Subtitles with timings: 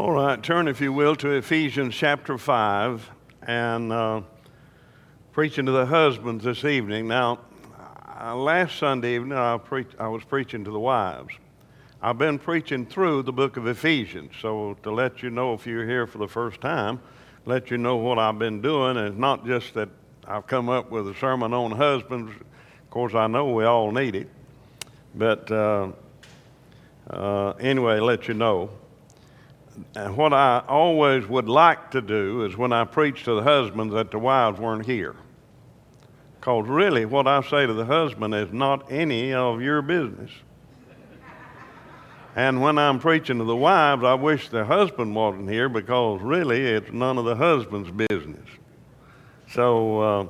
[0.00, 3.10] All right, turn, if you will, to Ephesians chapter 5
[3.42, 4.22] and uh,
[5.30, 7.06] preaching to the husbands this evening.
[7.06, 7.40] Now,
[8.18, 9.60] uh, last Sunday evening, I,
[9.98, 11.34] I was preaching to the wives.
[12.00, 15.84] I've been preaching through the book of Ephesians, so to let you know if you're
[15.84, 16.98] here for the first time,
[17.44, 18.96] let you know what I've been doing.
[18.96, 19.90] And it's not just that
[20.26, 22.32] I've come up with a sermon on husbands.
[22.32, 24.30] Of course, I know we all need it.
[25.14, 25.92] But uh,
[27.10, 28.70] uh, anyway, let you know.
[29.94, 33.94] And what I always would like to do is when I preach to the husbands
[33.94, 35.16] that the wives weren't here.
[36.38, 40.30] Because really, what I say to the husband is not any of your business.
[42.36, 46.64] And when I'm preaching to the wives, I wish the husband wasn't here because really
[46.64, 48.46] it's none of the husband's business.
[49.52, 50.26] So, uh,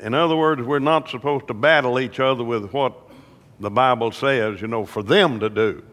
[0.00, 2.94] in other words, we're not supposed to battle each other with what
[3.60, 5.84] the Bible says, you know, for them to do.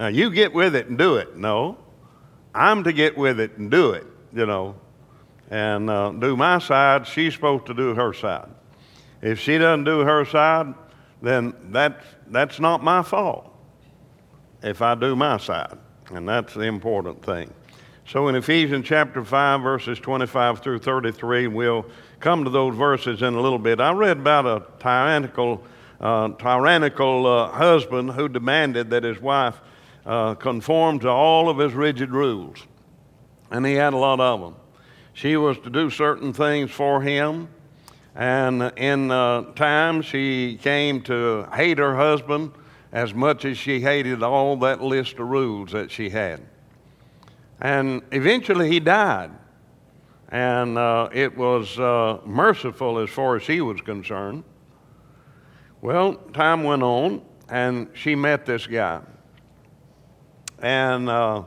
[0.00, 1.36] Now, you get with it and do it.
[1.36, 1.76] No,
[2.54, 4.76] I'm to get with it and do it, you know,
[5.50, 7.06] and uh, do my side.
[7.06, 8.48] She's supposed to do her side.
[9.20, 10.72] If she doesn't do her side,
[11.20, 13.54] then that's, that's not my fault
[14.62, 15.76] if I do my side.
[16.12, 17.52] And that's the important thing.
[18.06, 21.84] So in Ephesians chapter 5, verses 25 through 33, we'll
[22.20, 23.80] come to those verses in a little bit.
[23.80, 25.62] I read about a tyrannical,
[26.00, 29.60] uh, tyrannical uh, husband who demanded that his wife
[30.06, 32.58] uh, conform to all of his rigid rules.
[33.50, 34.56] And he had a lot of them.
[35.12, 37.48] She was to do certain things for him.
[38.14, 42.52] And in uh, time, she came to hate her husband
[42.92, 46.40] as much as she hated all that list of rules that she had.
[47.60, 49.30] And eventually he died.
[50.30, 54.44] And uh, it was uh, merciful as far as he was concerned.
[55.82, 59.00] Well, time went on, and she met this guy.
[60.60, 61.44] And uh,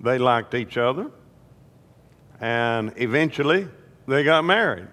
[0.00, 1.10] they liked each other.
[2.40, 3.68] And eventually
[4.06, 4.88] they got married.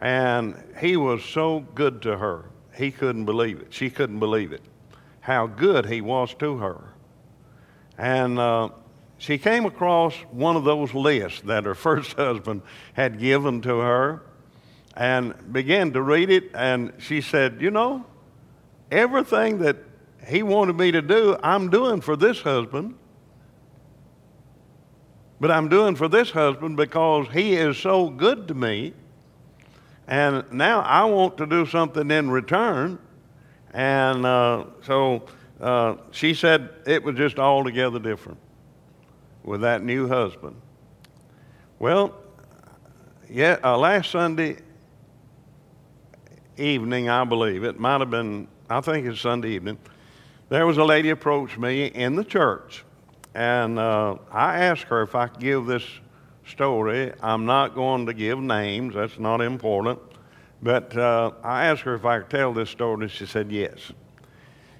[0.00, 2.46] And he was so good to her.
[2.74, 3.72] He couldn't believe it.
[3.72, 4.62] She couldn't believe it.
[5.20, 6.94] How good he was to her.
[7.98, 8.70] And uh,
[9.18, 12.62] she came across one of those lists that her first husband
[12.94, 14.22] had given to her
[14.96, 16.50] and began to read it.
[16.54, 18.06] And she said, You know,
[18.90, 19.76] everything that
[20.30, 22.94] he wanted me to do, I'm doing for this husband.
[25.40, 28.94] But I'm doing for this husband because he is so good to me
[30.10, 32.98] and now I want to do something in return.
[33.72, 35.24] And uh, so
[35.60, 38.38] uh, she said it was just altogether different
[39.44, 40.56] with that new husband.
[41.78, 42.16] Well,
[43.30, 44.56] yeah, uh, last Sunday
[46.58, 49.78] evening, I believe, it might have been, I think it's Sunday evening,
[50.50, 52.84] there was a lady approached me in the church.
[53.34, 55.84] And uh, I asked her if I could give this
[56.44, 57.12] story.
[57.22, 60.00] I'm not going to give names, that's not important.
[60.60, 63.92] But uh, I asked her if I could tell this story, and she said yes.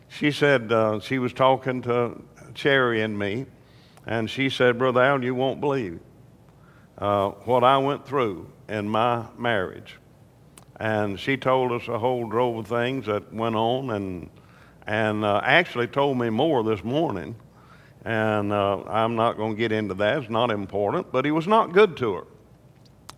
[0.08, 2.20] She said uh, she was talking to
[2.54, 3.46] Cherry and me,
[4.06, 6.00] and she said, Brother Al, you won't believe
[6.98, 9.96] uh, what I went through in my marriage.
[10.80, 14.30] And she told us a whole drove of things that went on, and,
[14.86, 17.36] and uh, actually told me more this morning.
[18.04, 20.18] And uh, I'm not going to get into that.
[20.18, 21.12] It's not important.
[21.12, 22.24] But he was not good to her.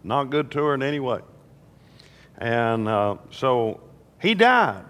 [0.03, 1.21] Not good to her in any way.
[2.39, 3.81] And uh, so
[4.21, 4.85] he died.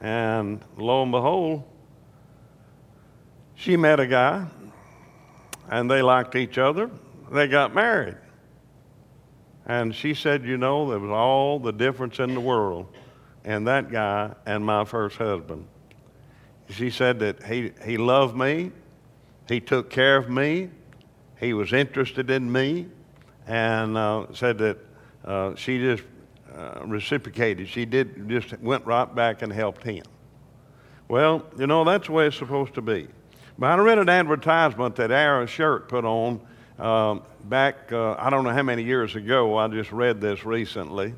[0.00, 1.64] And lo and behold,
[3.54, 4.46] she met a guy,
[5.68, 6.90] and they liked each other.
[7.30, 8.16] They got married.
[9.66, 12.86] And she said, You know, there was all the difference in the world
[13.44, 15.66] in that guy and my first husband.
[16.68, 18.70] She said that he, he loved me,
[19.48, 20.70] he took care of me,
[21.38, 22.86] he was interested in me,
[23.46, 24.78] and uh, said that
[25.24, 26.04] uh, she just
[26.56, 27.68] uh, reciprocated.
[27.68, 30.04] She did just went right back and helped him.
[31.08, 33.08] Well, you know that's the way it's supposed to be.
[33.58, 36.40] But I read an advertisement that Arrow Shirt put on
[36.78, 39.58] um, back uh, I don't know how many years ago.
[39.58, 41.14] I just read this recently,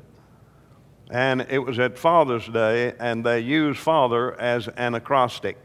[1.09, 5.57] and it was at Father's Day, and they used father as an acrostic.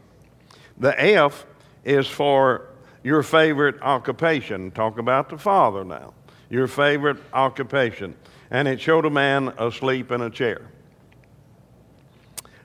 [0.77, 1.45] The F
[1.83, 2.67] is for
[3.03, 4.71] your favorite occupation.
[4.71, 6.13] Talk about the father now.
[6.49, 8.15] Your favorite occupation
[8.51, 10.61] and it showed a man asleep in a chair.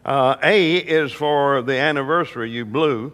[0.05, 3.13] Uh, a is for the anniversary you blew.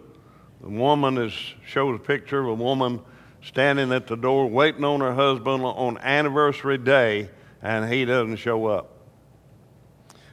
[0.61, 1.33] The woman is,
[1.65, 3.01] shows a picture of a woman
[3.43, 7.29] standing at the door waiting on her husband on anniversary day,
[7.61, 9.00] and he doesn't show up.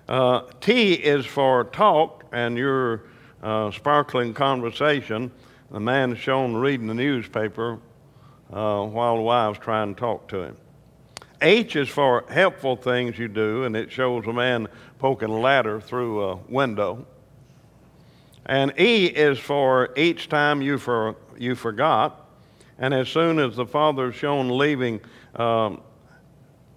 [0.08, 3.02] Uh, T is for talk, and your
[3.42, 5.30] uh, sparkling conversation.
[5.70, 7.78] The man is shown reading the newspaper
[8.50, 10.56] uh, while the wife's trying to talk to him.
[11.42, 14.68] H is for helpful things you do, and it shows a man
[14.98, 17.06] poking a ladder through a window.
[18.46, 22.26] And E is for each time you, for, you forgot,
[22.78, 25.02] and as soon as the father is shown leaving,
[25.34, 25.82] um,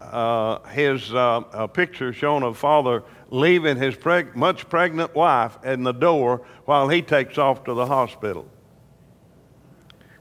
[0.02, 5.94] uh, his uh, picture shown of father leaving his preg- much pregnant wife in the
[5.94, 8.46] door while he takes off to the hospital.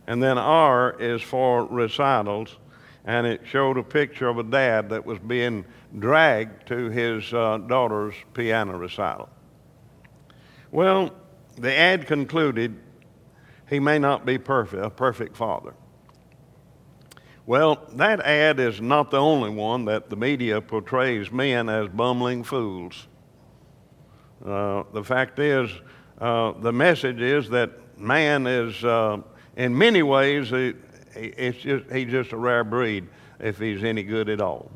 [0.07, 2.57] And then R is for recitals,
[3.05, 5.65] and it showed a picture of a dad that was being
[5.99, 9.29] dragged to his uh, daughter's piano recital.
[10.71, 11.13] Well,
[11.57, 12.79] the ad concluded
[13.69, 15.75] he may not be perfect, a perfect father.
[17.51, 22.45] Well, that ad is not the only one that the media portrays men as bumbling
[22.45, 23.09] fools.
[24.47, 25.69] Uh, the fact is,
[26.21, 29.19] uh, the message is that man is uh,
[29.57, 30.75] in many ways, he,
[31.17, 33.09] it's just, he's just a rare breed
[33.41, 34.71] if he's any good at all.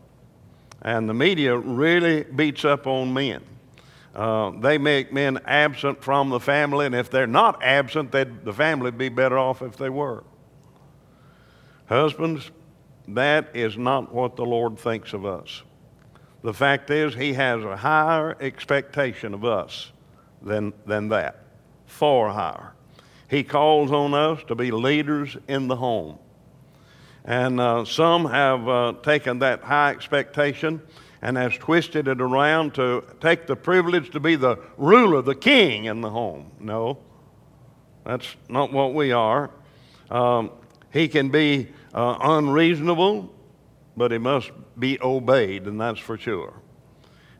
[0.83, 3.45] And the media really beats up on men.
[4.17, 8.87] Uh, they make men absent from the family, and if they're not absent, the family
[8.87, 10.25] would be better off if they were.
[11.87, 12.51] Husbands,
[13.09, 15.63] that is not what the Lord thinks of us.
[16.43, 19.93] The fact is, He has a higher expectation of us
[20.43, 21.45] than, than that,
[21.87, 22.73] far higher.
[23.29, 26.19] He calls on us to be leaders in the home.
[27.25, 30.83] And uh, some have uh, taken that high expectation
[31.23, 35.87] and has twisted it around to take the privilege to be the ruler, the king
[35.87, 36.53] in the home.
[36.61, 36.99] No,
[38.05, 39.51] that's not what we are.
[40.11, 40.51] Um,
[40.93, 43.33] he can be uh, unreasonable,
[43.97, 46.55] but he must be obeyed, and that's for sure.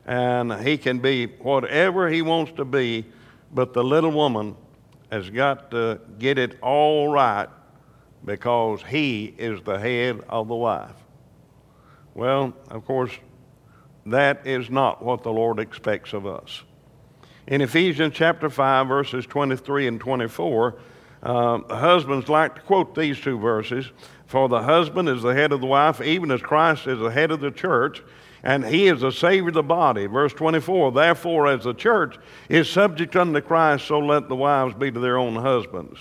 [0.05, 3.05] And he can be whatever he wants to be,
[3.51, 4.55] but the little woman
[5.11, 7.49] has got to get it all right
[8.23, 10.95] because he is the head of the wife.
[12.13, 13.11] Well, of course,
[14.05, 16.63] that is not what the Lord expects of us.
[17.47, 20.75] In Ephesians chapter 5, verses 23 and 24,
[21.21, 23.91] uh, husbands like to quote these two verses
[24.27, 27.31] For the husband is the head of the wife, even as Christ is the head
[27.31, 28.01] of the church,
[28.43, 30.05] and he is the Savior of the body.
[30.07, 32.17] Verse 24 Therefore, as the church
[32.49, 35.99] is subject unto Christ, so let the wives be to their own husbands.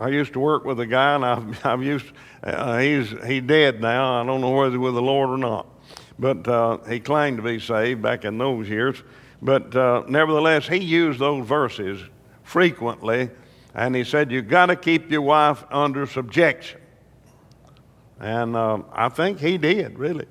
[0.00, 2.06] I used to work with a guy, and I've, I've used,
[2.42, 4.20] uh, he's he dead now.
[4.20, 5.66] I don't know whether he's with the Lord or not.
[6.18, 9.02] But uh, he claimed to be saved back in those years.
[9.40, 12.00] But uh, nevertheless, he used those verses
[12.42, 13.30] frequently,
[13.74, 16.80] and he said, You've got to keep your wife under subjection.
[18.20, 20.26] And um, I think he did, really.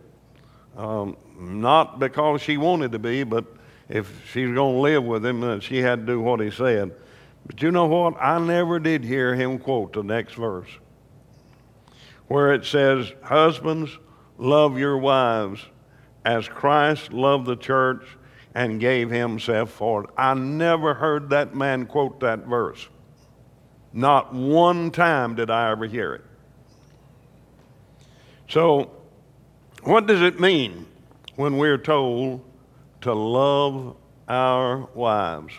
[0.75, 3.45] Um, not because she wanted to be, but
[3.89, 6.93] if she's going to live with him, she had to do what he said.
[7.45, 8.15] But you know what?
[8.19, 10.69] I never did hear him quote the next verse
[12.27, 13.97] where it says, Husbands,
[14.37, 15.65] love your wives
[16.25, 18.05] as Christ loved the church
[18.53, 20.09] and gave himself for it.
[20.17, 22.87] I never heard that man quote that verse.
[23.93, 26.25] Not one time did I ever hear it.
[28.49, 28.91] So
[29.83, 30.85] what does it mean
[31.35, 32.43] when we're told
[33.01, 33.95] to love
[34.27, 35.53] our wives?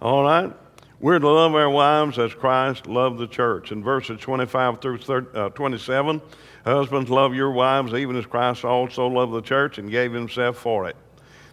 [0.00, 0.52] All right?
[1.00, 3.72] We're to love our wives as Christ loved the church.
[3.72, 6.20] In verses 25 through 30, uh, 27,
[6.64, 10.88] husbands, love your wives even as Christ also loved the church and gave himself for
[10.88, 10.96] it,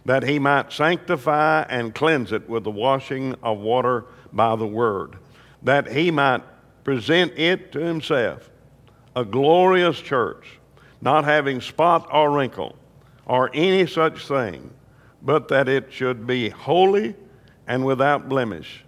[0.03, 5.15] that he might sanctify and cleanse it with the washing of water by the word,
[5.63, 6.43] that he might
[6.83, 8.49] present it to himself,
[9.17, 10.59] a glorious church
[11.01, 12.75] not having spot or wrinkle
[13.25, 14.71] or any such thing,
[15.23, 17.15] but that it should be holy
[17.65, 18.85] and without blemish.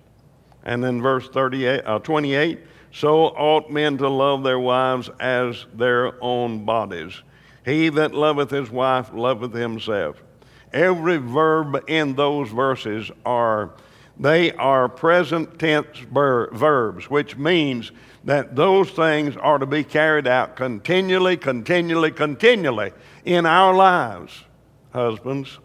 [0.63, 2.59] And then verse 38, uh, 28
[2.91, 7.13] so ought men to love their wives as their own bodies.
[7.65, 10.21] He that loveth his wife loveth himself.
[10.71, 13.71] Every verb in those verses are
[14.19, 17.93] they are present tense verbs, which means
[18.25, 22.91] that those things are to be carried out continually, continually, continually
[23.23, 24.43] in our lives,
[24.91, 25.57] husbands.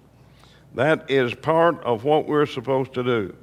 [0.75, 3.37] That is part of what we're supposed to do.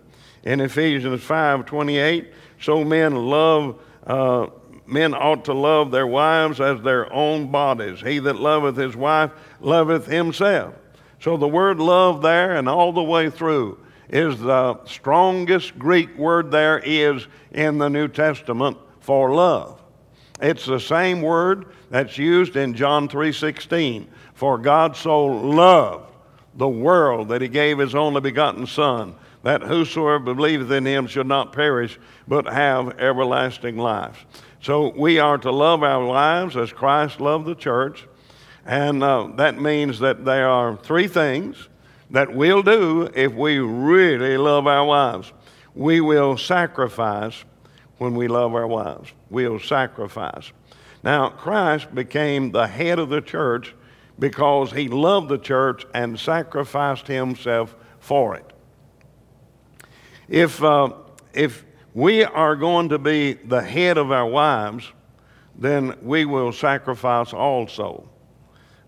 [0.43, 4.47] In Ephesians 5 28, so men love, uh,
[4.85, 7.99] men ought to love their wives as their own bodies.
[7.99, 10.73] He that loveth his wife loveth himself.
[11.19, 13.77] So the word love there and all the way through
[14.11, 19.81] is the strongest Greek word there is in the New Testament for love.
[20.41, 24.07] It's the same word that's used in John 3:16.
[24.33, 26.05] For God so loved
[26.55, 31.27] the world that he gave his only begotten son that whosoever believeth in him should
[31.27, 34.25] not perish, but have everlasting life.
[34.61, 38.07] So we are to love our lives as Christ loved the church.
[38.65, 41.69] And uh, that means that there are three things
[42.11, 45.31] that we'll do if we really love our wives.
[45.73, 47.43] We will sacrifice
[47.97, 49.11] when we love our wives.
[49.29, 50.51] We'll sacrifice.
[51.03, 53.73] Now, Christ became the head of the church
[54.19, 58.53] because he loved the church and sacrificed himself for it.
[60.27, 60.93] If, uh,
[61.33, 64.91] if we are going to be the head of our wives,
[65.55, 68.09] then we will sacrifice also.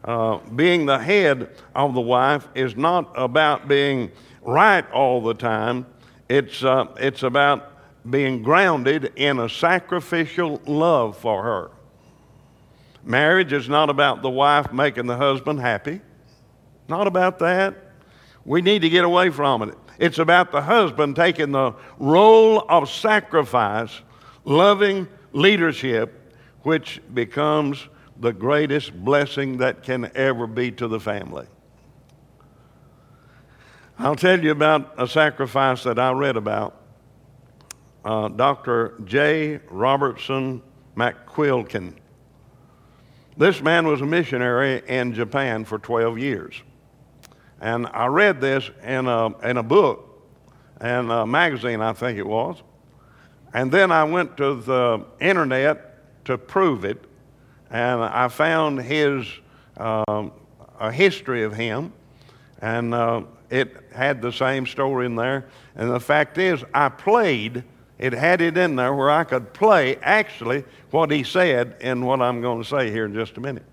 [0.03, 5.85] Uh, being the head of the wife is not about being right all the time.
[6.27, 7.71] It's, uh, it's about
[8.09, 11.71] being grounded in a sacrificial love for her.
[13.05, 16.01] Marriage is not about the wife making the husband happy.
[16.89, 17.75] Not about that.
[18.45, 19.75] We need to get away from it.
[19.99, 24.01] It's about the husband taking the role of sacrifice,
[24.43, 27.87] loving leadership, which becomes
[28.23, 31.45] the greatest blessing that can ever be to the family.
[33.99, 36.81] I'll tell you about a sacrifice that I read about.
[38.03, 38.95] Uh, Dr.
[39.05, 39.59] J.
[39.69, 40.63] Robertson
[40.97, 41.93] McQuilkin
[43.35, 46.61] this man was a missionary in Japan for 12 years.
[47.59, 50.23] And I read this in a, in a book,
[50.81, 52.61] in a magazine, I think it was.
[53.53, 57.03] And then I went to the internet to prove it,
[57.73, 59.27] and I found his
[59.77, 60.31] um,
[60.79, 61.91] a history of him,
[62.61, 65.47] and uh, it had the same story in there.
[65.75, 67.63] And the fact is, I played
[67.99, 72.21] it had it in there where I could play actually what he said and what
[72.21, 73.63] I'm going to say here in just a minute.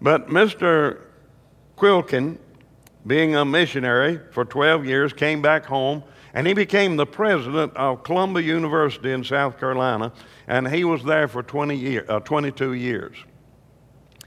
[0.00, 1.00] But Mr.
[1.76, 2.38] Quilkin,
[3.06, 6.02] being a missionary for 12 years, came back home
[6.34, 10.12] and he became the president of Columbia University in South Carolina,
[10.46, 13.16] and he was there for 20 year, uh, 22 years.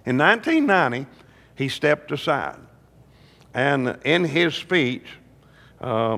[0.06, 1.10] In 1990,
[1.56, 2.60] he stepped aside.
[3.54, 5.06] And in his speech,
[5.80, 6.18] uh,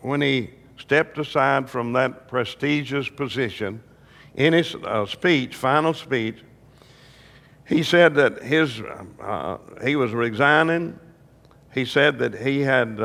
[0.00, 3.82] when he stepped aside from that prestigious position
[4.34, 6.38] in his uh, speech, final speech.
[7.66, 8.80] He said that his,
[9.20, 10.98] uh, he was resigning.
[11.74, 12.98] He said that he had,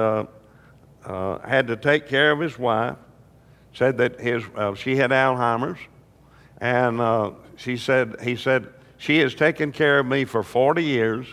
[1.06, 2.98] uh, had to take care of his wife.
[3.74, 5.80] Said that his, uh, she had Alzheimer's.
[6.60, 8.68] And uh, she said, he said,
[8.98, 11.28] she has taken care of me for 40 years,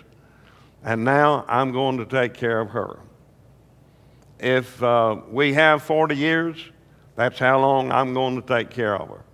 [0.82, 3.00] and now I'm going to take care of her
[4.40, 6.56] if uh, we have 40 years,
[7.16, 9.24] that's how long I'm going to take care of her.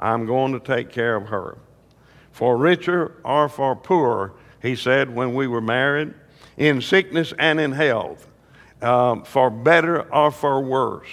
[0.00, 1.58] I'm going to take care of her.
[2.32, 6.14] For richer or for poorer, he said when we were married,
[6.56, 8.28] in sickness and in health,
[8.84, 11.08] um, for better or for worse.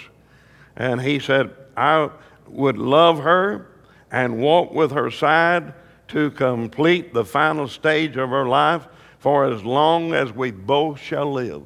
[0.76, 2.10] And he said, I
[2.46, 3.68] would love her
[4.10, 5.72] and walk with her side
[6.08, 8.86] to complete the final stage of her life
[9.18, 11.62] for as long as we both shall live.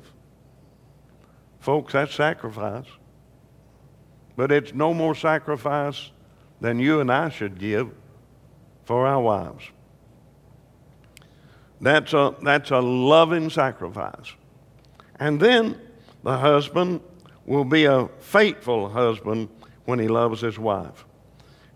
[1.58, 2.86] Folks, that's sacrifice.
[4.36, 6.12] But it's no more sacrifice
[6.60, 7.90] than you and I should give
[8.84, 9.64] for our wives.
[11.80, 14.34] That's a, that's a loving sacrifice.
[15.18, 15.80] And then
[16.26, 17.00] the husband
[17.44, 19.48] will be a faithful husband
[19.84, 21.04] when he loves his wife.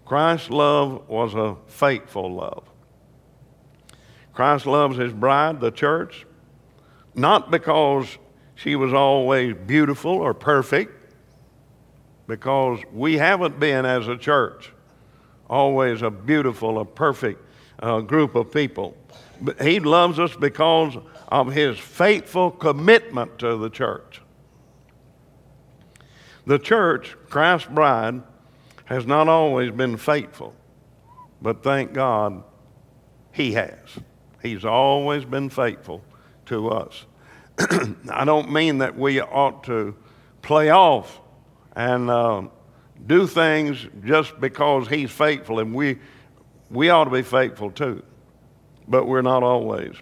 [0.05, 2.69] Christ's love was a faithful love.
[4.33, 6.27] Christ loves his bride, the church,
[7.15, 8.19] not because
[8.57, 11.15] she was always beautiful or perfect
[12.27, 14.73] because we haven't been, as a church,
[15.49, 17.41] always a beautiful, a perfect
[17.79, 18.97] uh, group of people.
[19.41, 20.97] But he loves us because
[21.29, 24.21] of his faithful commitment to the church.
[26.47, 28.23] The church, Christ's bride,
[28.87, 30.55] has not always been faithful,
[31.41, 32.43] but thank God
[33.33, 33.79] he has.
[34.43, 36.03] He's always been faithful
[36.47, 37.05] to us.
[38.11, 39.95] I don't mean that we ought to
[40.43, 41.21] play off
[41.77, 42.43] and uh,
[43.07, 45.99] do things just because He's faithful, and we,
[46.71, 48.03] we ought to be faithful too,
[48.89, 49.95] but we're not always.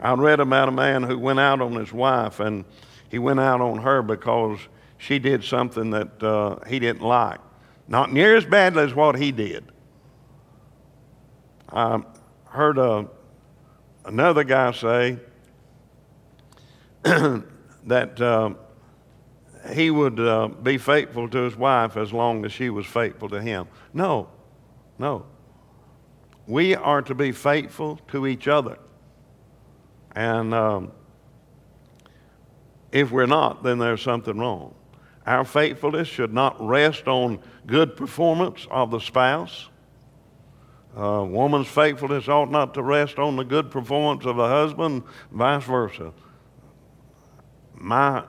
[0.00, 2.64] I read about a man who went out on his wife, and
[3.10, 4.58] he went out on her because
[5.00, 7.40] she did something that uh, he didn't like.
[7.88, 9.64] Not near as badly as what he did.
[11.72, 12.02] I
[12.44, 13.04] heard a, uh,
[14.04, 15.18] another guy say
[17.02, 18.50] that uh,
[19.72, 23.40] he would uh, be faithful to his wife as long as she was faithful to
[23.40, 23.68] him.
[23.94, 24.28] No,
[24.98, 25.24] no.
[26.46, 28.78] We are to be faithful to each other.
[30.14, 30.92] And um,
[32.92, 34.74] If we're not, then there's something wrong.
[35.30, 39.68] Our faithfulness should not rest on good performance of the spouse.
[40.96, 45.62] A woman's faithfulness ought not to rest on the good performance of the husband, vice
[45.62, 46.12] versa.
[47.76, 48.24] My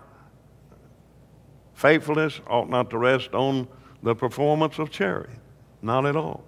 [1.74, 3.68] faithfulness ought not to rest on
[4.04, 5.34] the performance of Cherry.
[5.82, 6.44] Not at all.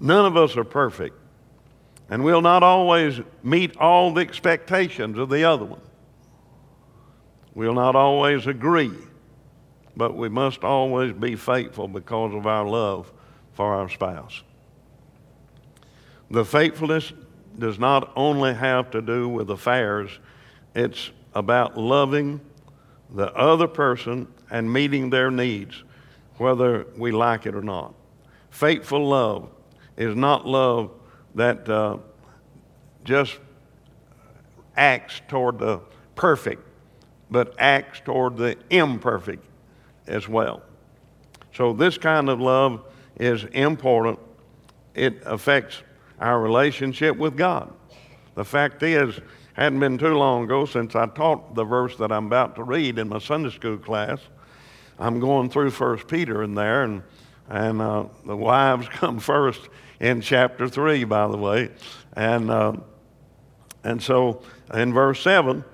[0.00, 1.16] None of us are perfect,
[2.10, 5.80] and we'll not always meet all the expectations of the other one.
[7.54, 8.90] We'll not always agree,
[9.96, 13.12] but we must always be faithful because of our love
[13.52, 14.42] for our spouse.
[16.30, 17.12] The faithfulness
[17.58, 20.10] does not only have to do with affairs,
[20.74, 22.40] it's about loving
[23.10, 25.84] the other person and meeting their needs,
[26.38, 27.94] whether we like it or not.
[28.50, 29.48] Faithful love
[29.96, 30.90] is not love
[31.36, 31.98] that uh,
[33.04, 33.38] just
[34.76, 35.80] acts toward the
[36.16, 36.66] perfect,
[37.30, 39.44] but acts toward the imperfect
[40.06, 40.62] as well.
[41.54, 42.84] So, this kind of love
[43.18, 44.18] is important.
[44.94, 45.82] It affects
[46.20, 47.72] our relationship with God.
[48.34, 49.20] The fact is,
[49.54, 52.98] hadn't been too long ago since I taught the verse that I'm about to read
[52.98, 54.18] in my Sunday school class.
[54.98, 57.02] I'm going through First Peter in there, and
[57.48, 59.60] and uh, the wives come first
[60.00, 61.70] in chapter three, by the way,
[62.14, 62.72] and uh,
[63.84, 64.42] and so
[64.72, 65.64] in verse seven,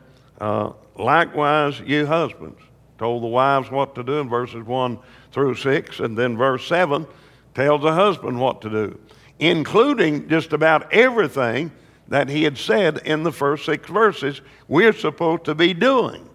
[0.40, 2.60] uh, likewise you husbands
[3.00, 4.99] told the wives what to do in verses one
[5.33, 7.07] through six, and then verse seven
[7.54, 9.00] tells the husband what to do,
[9.38, 11.73] including just about everything
[12.09, 16.28] that he had said in the first six verses we're supposed to be doing.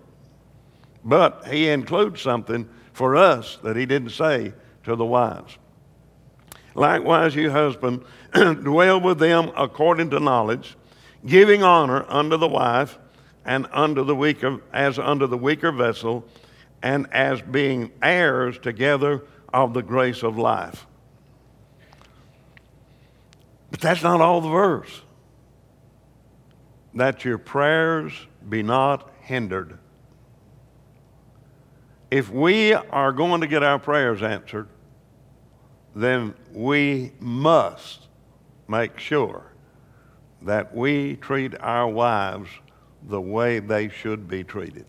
[1.03, 4.51] But he includes something for us that he didn't say
[4.85, 5.59] to the wives.
[6.73, 8.03] Likewise, you husband,
[8.33, 10.75] dwell with them according to knowledge,
[11.27, 12.97] giving honor unto the wife
[13.45, 16.27] and unto the weaker, as unto the weaker vessel,
[16.85, 20.85] and as being heirs together of the grace of life.
[23.71, 25.01] But that's not all the verse
[26.93, 28.13] that your prayers
[28.47, 29.79] be not hindered.
[32.11, 34.67] If we are going to get our prayers answered,
[35.95, 38.07] then we must
[38.67, 39.51] make sure
[40.43, 42.51] that we treat our wives
[43.01, 44.85] the way they should be treated.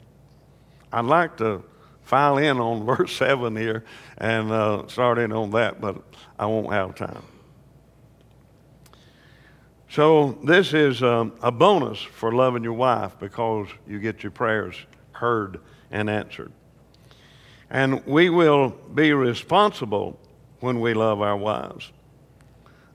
[0.93, 1.65] I'd like to
[2.07, 3.85] file in on verse 7 here
[4.17, 6.03] and uh, start in on that, but
[6.39, 7.23] I won't have time.
[9.89, 14.77] So, this is um, a bonus for loving your wife because you get your prayers
[15.13, 16.53] heard and answered.
[17.71, 20.19] And we will be responsible
[20.61, 21.93] when we love our wives.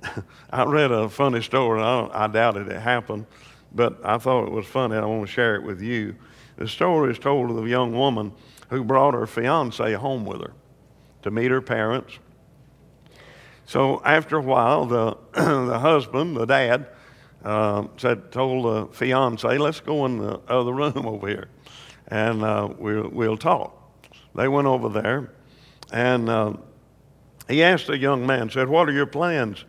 [0.50, 1.82] I read a funny story.
[1.82, 3.26] I, I doubted it happened,
[3.74, 4.96] but I thought it was funny.
[4.96, 6.16] I want to share it with you.
[6.58, 8.34] The story is told of a young woman
[8.72, 10.54] who brought her fiance home with her
[11.22, 12.18] to meet her parents
[13.72, 16.88] so after a while, the, the husband, the dad,
[17.42, 21.48] uh, said, told the fiance, let's go in the other room over here
[22.10, 24.04] and uh, we'll, we'll talk.
[24.36, 25.32] They went over there
[25.90, 26.54] and uh,
[27.48, 29.64] he asked the young man, said, What are your plans?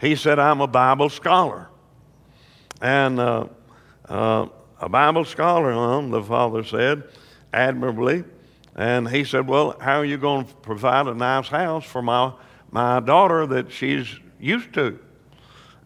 [0.00, 1.68] He said, I'm a Bible scholar.
[2.82, 3.46] And uh,
[4.08, 4.48] uh,
[4.80, 7.04] a Bible scholar, um, the father said,
[7.52, 8.24] admirably.
[8.76, 12.32] And he said, Well, how are you going to provide a nice house for my
[12.74, 14.98] my daughter that she's used to.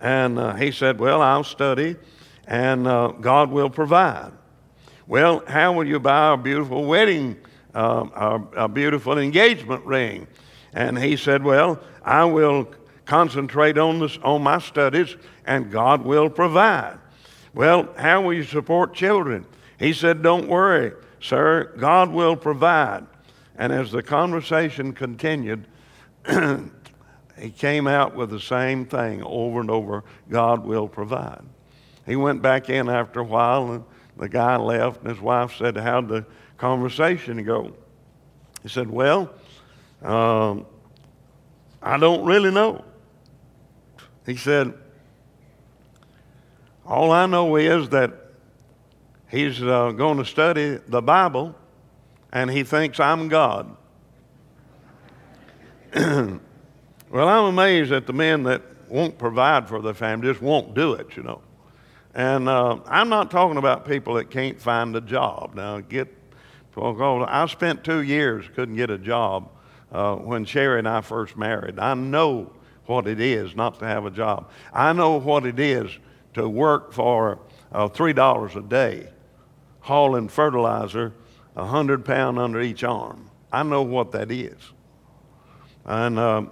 [0.01, 1.97] And uh, he said, Well, I'll study
[2.47, 4.33] and uh, God will provide.
[5.07, 7.37] Well, how will you buy a beautiful wedding,
[7.75, 8.07] uh,
[8.57, 10.27] a, a beautiful engagement ring?
[10.73, 12.73] And he said, Well, I will
[13.05, 16.99] concentrate on, this, on my studies and God will provide.
[17.53, 19.45] Well, how will you support children?
[19.79, 23.07] He said, Don't worry, sir, God will provide.
[23.57, 25.67] And as the conversation continued,
[27.39, 31.43] he came out with the same thing over and over God will provide.
[32.07, 33.85] He went back in after a while, and
[34.17, 36.25] the guy left, and his wife said, How'd the
[36.57, 37.75] conversation go?
[38.63, 39.31] He said, Well,
[40.03, 40.67] um,
[41.83, 42.85] I don't really know.
[44.25, 44.75] He said,
[46.87, 48.28] All I know is that
[49.31, 51.55] he's uh, going to study the Bible,
[52.33, 53.77] and he thinks I'm God.
[57.11, 58.61] Well, I'm amazed at the men that
[58.91, 61.41] won't provide for their family, just won't do it, you know.
[62.15, 65.55] And uh, I'm not talking about people that can't find a job.
[65.55, 66.15] Now, get,
[66.77, 69.49] I spent two years, couldn't get a job
[69.91, 71.79] uh, when Sherry and I first married.
[71.79, 72.53] I know
[72.85, 74.51] what it is not to have a job.
[74.73, 75.91] I know what it is
[76.35, 77.39] to work for
[77.73, 79.09] uh, $3 a day
[79.89, 81.15] hauling fertilizer,
[81.57, 83.31] a hundred pound under each arm.
[83.51, 84.59] I know what that is.
[85.87, 86.43] And, uh,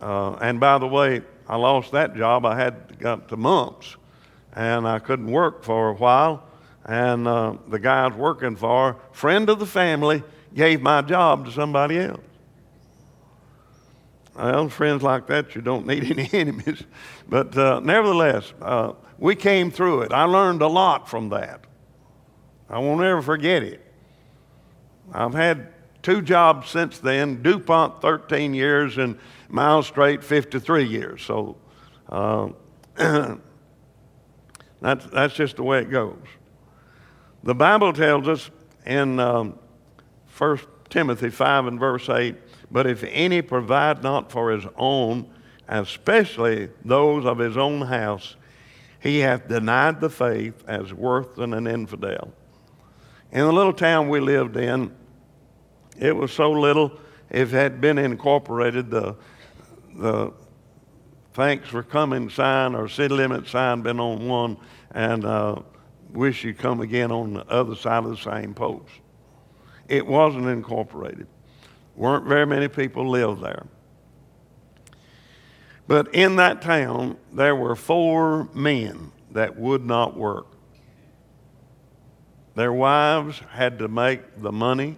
[0.00, 2.46] uh, and by the way, I lost that job.
[2.46, 3.96] I had got the mumps,
[4.54, 6.44] and I couldn't work for a while.
[6.84, 10.22] And uh, the guy I was working for, friend of the family,
[10.54, 12.20] gave my job to somebody else.
[14.36, 16.84] Well, friends like that, you don't need any enemies.
[17.28, 20.12] But uh, nevertheless, uh, we came through it.
[20.12, 21.64] I learned a lot from that.
[22.68, 23.84] I won't ever forget it.
[25.12, 25.68] I've had
[26.02, 31.22] two jobs since then DuPont 13 years and Miles Strait 53 years.
[31.22, 31.56] So
[32.08, 32.50] uh,
[34.80, 36.18] that's, that's just the way it goes.
[37.42, 38.50] The Bible tells us
[38.84, 39.58] in um,
[40.36, 40.58] 1
[40.90, 42.36] Timothy 5 and verse 8
[42.70, 45.30] but if any provide not for his own,
[45.68, 48.36] especially those of his own house,
[49.00, 52.32] he hath denied the faith as worse than an infidel.
[53.32, 54.92] In the little town we lived in,
[55.98, 56.98] it was so little,
[57.30, 59.16] if it had been incorporated, the,
[59.96, 60.32] the
[61.34, 64.56] thanks for coming sign or city limit sign been on one,
[64.92, 65.56] and uh,
[66.12, 68.92] wish you'd come again on the other side of the same post.
[69.88, 71.26] It wasn't incorporated
[71.98, 73.66] weren't very many people lived there.
[75.86, 80.46] But in that town, there were four men that would not work.
[82.58, 84.96] Their wives had to make the money.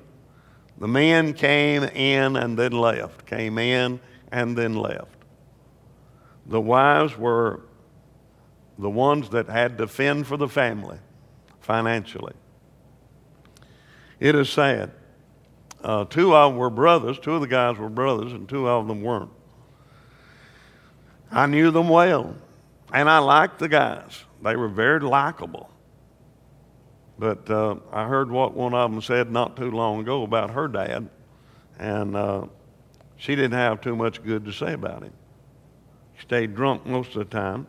[0.79, 4.01] The men came in and then left, came in
[4.33, 5.14] and then left.
[6.46, 7.61] The wives were
[8.79, 10.96] the ones that had to fend for the family
[11.61, 12.33] financially.
[14.20, 14.92] It is sad.
[15.85, 17.18] Uh, two of them were brothers.
[17.18, 19.33] Two of the guys were brothers, and two of them weren't.
[21.31, 22.37] I knew them well,
[22.90, 24.25] and I liked the guys.
[24.42, 25.68] They were very likable.
[27.20, 30.66] But uh, I heard what one of them said not too long ago about her
[30.68, 31.11] dad,
[31.78, 32.46] and uh,
[33.18, 35.12] she didn't have too much good to say about him.
[36.14, 37.66] He stayed drunk most of the time,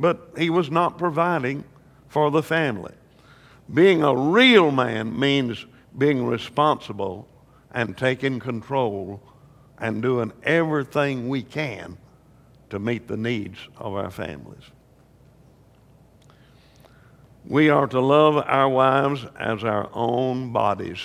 [0.00, 1.64] but he was not providing
[2.08, 2.94] for the family.
[3.74, 5.66] Being a real man means
[5.98, 7.28] being responsible
[7.72, 9.22] and taking control
[9.76, 11.98] and doing everything we can
[12.70, 14.64] to meet the needs of our families.
[17.48, 21.00] We are to love our wives as our own bodies.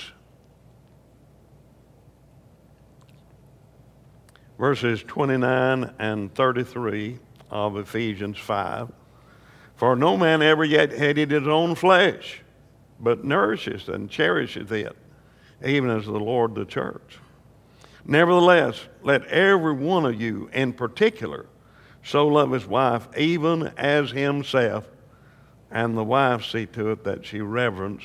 [4.58, 7.20] Verses 29 and 33
[7.52, 8.92] of Ephesians 5.
[9.76, 12.42] For no man ever yet hated his own flesh
[13.00, 14.96] but nourishes and cherishes it,
[15.66, 17.18] even as the Lord the church.
[18.06, 21.48] Nevertheless, let every one of you in particular
[22.04, 24.88] so love his wife even as himself,
[25.72, 28.04] and the wife see to it that she reverence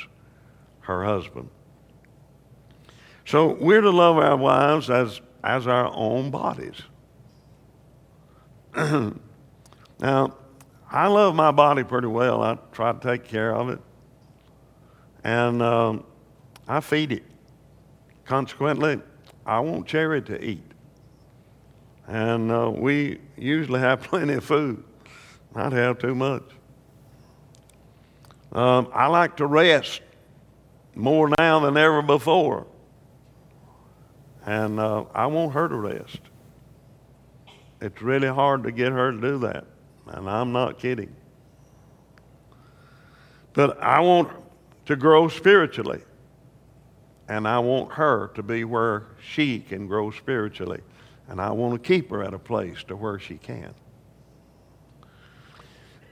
[0.81, 1.50] her husband.
[3.24, 6.81] So we're to love our wives as, as our own bodies.
[8.76, 10.35] now,
[10.88, 12.42] I love my body pretty well.
[12.42, 13.81] I try to take care of it
[15.26, 16.05] and um,
[16.68, 17.24] I feed it.
[18.24, 19.00] Consequently,
[19.44, 20.62] I want Cherry to eat.
[22.07, 24.85] And uh, we usually have plenty of food,
[25.52, 26.44] not have too much.
[28.56, 30.00] Um, I like to rest
[30.94, 32.66] more now than ever before.
[34.46, 36.20] And uh, I want her to rest.
[37.82, 39.66] It's really hard to get her to do that.
[40.06, 41.14] And I'm not kidding.
[43.52, 44.30] But I want
[44.86, 46.00] to grow spiritually.
[47.28, 50.80] And I want her to be where she can grow spiritually.
[51.28, 53.74] And I want to keep her at a place to where she can.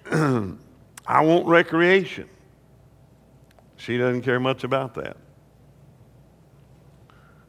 [1.07, 2.28] I want recreation.
[3.85, 5.18] She doesn't care much about that.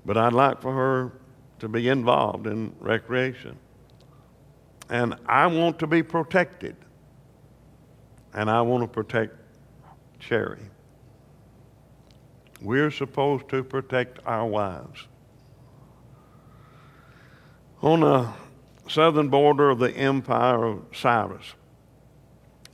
[0.06, 1.13] But I'd like for her
[1.60, 3.58] to be involved in recreation.
[4.89, 6.76] And I want to be protected.
[8.34, 9.34] And I want to protect
[10.19, 10.60] Cherry.
[12.62, 15.08] We're supposed to protect our wives.
[17.82, 18.28] On the
[18.89, 21.54] southern border of the empire of Cyrus,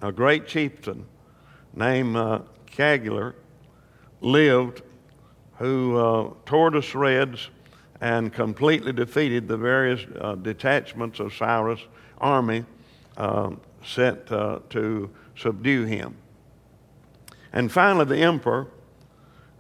[0.02, 1.06] a great chieftain
[1.76, 3.34] named uh, Caligula
[4.22, 4.82] lived
[5.58, 7.50] who uh, tore to shreds
[8.00, 11.82] and completely defeated the various uh, detachments of Cyrus'
[12.18, 12.66] army
[13.18, 13.52] uh,
[13.84, 16.16] sent uh, to subdue him.
[17.54, 18.68] And finally, the emperor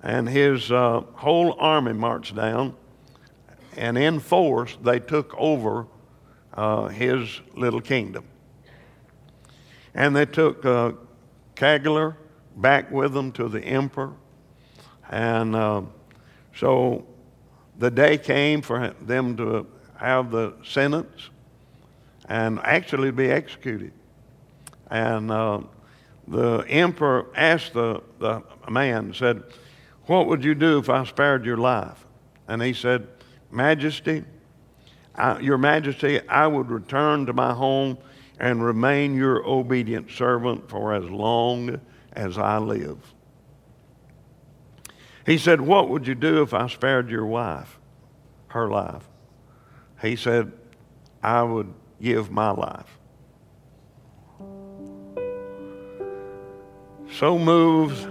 [0.01, 2.75] and his uh, whole army marched down,
[3.77, 5.85] and in force they took over
[6.53, 8.25] uh, his little kingdom.
[9.93, 10.93] And they took uh,
[12.55, 14.13] back with them to the emperor.
[15.11, 15.81] And uh,
[16.55, 17.05] so
[17.77, 21.29] the day came for them to have the sentence
[22.27, 23.91] and actually be executed.
[24.89, 25.61] And uh,
[26.27, 29.43] the emperor asked the, the man, said,
[30.05, 32.05] What would you do if I spared your life?
[32.47, 33.07] And he said,
[33.51, 34.23] Majesty,
[35.15, 37.97] I, Your Majesty, I would return to my home
[38.39, 41.79] and remain your obedient servant for as long
[42.13, 42.97] as I live.
[45.25, 47.79] He said, What would you do if I spared your wife,
[48.49, 49.07] her life?
[50.01, 50.51] He said,
[51.21, 52.97] I would give my life.
[57.11, 58.07] So moved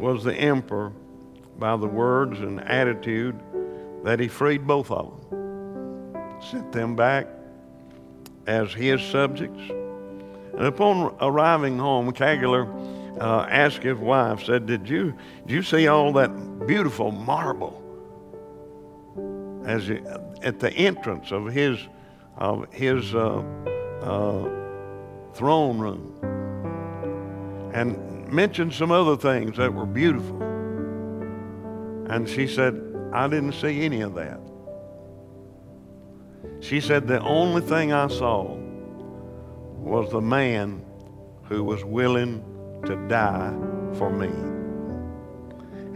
[0.00, 0.92] was the emperor
[1.58, 3.38] by the words and attitude
[4.02, 7.28] that he freed both of them, sent them back
[8.48, 9.62] as his subjects.
[9.70, 12.66] And upon arriving home, Caligula
[13.20, 15.14] uh, asked his wife, said, did you,
[15.46, 17.78] did you see all that beautiful marble
[19.64, 19.90] as
[20.42, 21.78] at the entrance of his,
[22.36, 23.42] of his uh,
[24.00, 24.48] uh,
[25.34, 26.18] throne room?
[27.74, 30.42] And mentioned some other things that were beautiful.
[32.10, 32.80] And she said,
[33.12, 34.40] I didn't see any of that.
[36.60, 38.56] She said, The only thing I saw
[39.76, 40.84] was the man
[41.44, 42.44] who was willing
[42.86, 43.52] to die
[43.94, 44.30] for me.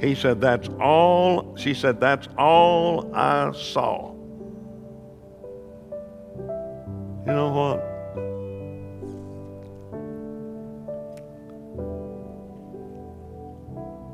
[0.00, 1.56] He said, That's all.
[1.56, 4.12] She said, That's all I saw.
[7.26, 7.96] You know what?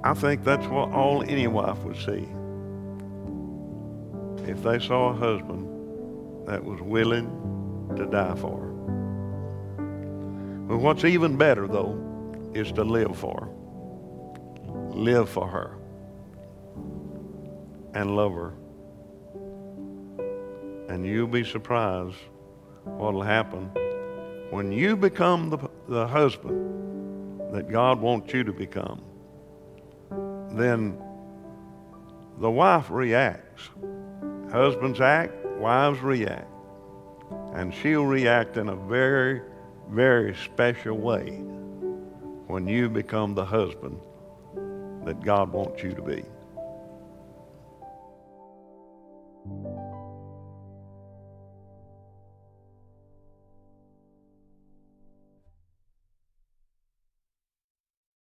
[0.05, 2.29] I think that's what all any wife would see.
[4.51, 5.69] If they saw a husband
[6.49, 7.29] that was willing
[7.97, 8.73] to die for her.
[10.67, 12.12] But what's even better, though,
[12.55, 13.49] is to live for.
[14.91, 15.79] Live for her.
[17.95, 18.55] And love her.
[20.89, 22.17] And you'll be surprised
[22.85, 23.71] what'll happen
[24.51, 29.03] when you become the, the husband that God wants you to become
[30.57, 30.99] then
[32.39, 33.71] the wife reacts.
[34.51, 36.49] Husbands act, wives react.
[37.55, 39.43] And she'll react in a very,
[39.91, 41.43] very special way
[42.47, 43.99] when you become the husband
[45.05, 46.25] that God wants you to be.